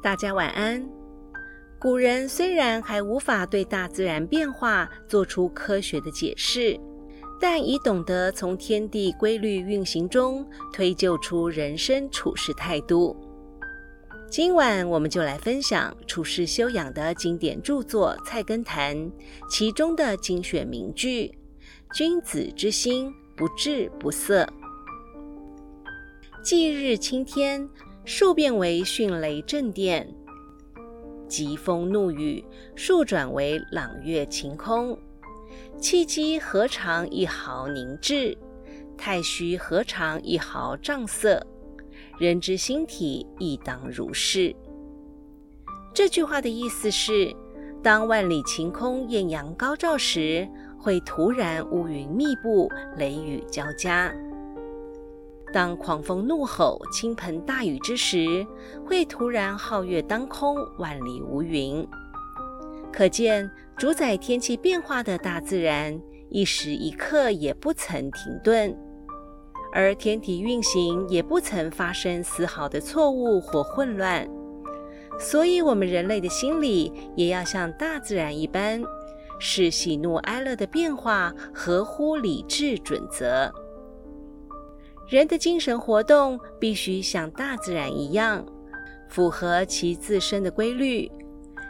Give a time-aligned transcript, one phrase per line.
[0.00, 0.88] 大家晚安。
[1.80, 6.78] 古人虽然还无法对大自然变化做出科学的解释，
[7.40, 13.16] 但已懂得从天地规律运行中推究出人生处事态度。
[14.30, 18.96] 今晚我们就来分享处世修养的经典著作《菜根谭》，
[19.50, 21.36] 其中的精选名句
[21.92, 24.46] ：“君子之心不至不色。”
[26.42, 27.68] 既日青天，
[28.10, 30.02] 数变为迅雷震电；
[31.28, 32.42] 疾风怒雨，
[32.74, 34.98] 数转为朗月晴空。
[35.78, 38.34] 气机何尝一毫凝滞？
[38.96, 41.46] 太虚何尝一毫障色？
[42.18, 44.56] 人之心体亦当如是。
[45.92, 47.30] 这句话的意思是：
[47.82, 50.48] 当万里晴空、艳阳高照时，
[50.78, 54.10] 会突然乌云密布、雷雨交加。
[55.52, 58.46] 当狂风怒吼、倾盆大雨之时，
[58.84, 61.86] 会突然皓月当空、万里无云。
[62.92, 65.98] 可见，主宰天气变化的大自然，
[66.30, 68.76] 一时一刻也不曾停顿，
[69.72, 74.28] 而天体运行也不曾发生丝毫的错误或混乱。
[75.18, 78.82] 所以，我们人类的心理也要像大自然一般，
[79.38, 83.52] 是喜怒哀乐的变化合乎理智准则。
[85.08, 88.44] 人的精神活动必须像大自然一样，
[89.08, 91.10] 符合其自身的规律，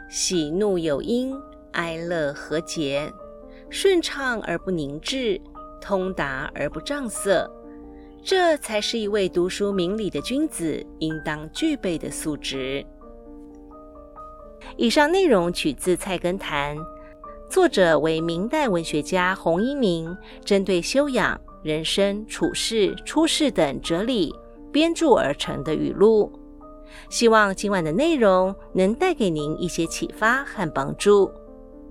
[0.09, 1.33] 喜怒有因，
[1.71, 3.09] 哀乐和节，
[3.69, 5.39] 顺畅而不凝滞，
[5.79, 7.49] 通达而不胀塞，
[8.21, 12.85] 这才是一位读书明理的君子应当具备的素质。
[14.75, 16.75] 以上内容取自《菜根谭》，
[17.49, 21.39] 作者为明代文学家洪一鸣，针对修养。
[21.61, 24.33] 人生处事、出世等哲理
[24.71, 26.31] 编著而成的语录，
[27.09, 31.29] 希望今晚的内容能带给您一些启发和帮助。